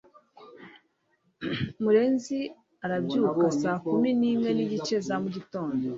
murenzi 1.83 2.39
arabyuka 2.85 3.45
saa 3.59 3.79
kumi 3.89 4.09
nimwe 4.19 4.49
nigice 4.53 4.95
za 5.07 5.15
mugitondo 5.21 5.85